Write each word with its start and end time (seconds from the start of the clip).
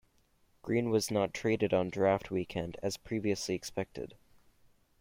Green 0.63 0.89
was 0.89 1.11
not 1.11 1.31
traded 1.31 1.75
on 1.75 1.91
draft 1.91 2.31
weekend 2.31 2.75
as 2.81 2.97
previously 2.97 3.53
expected. 3.53 4.15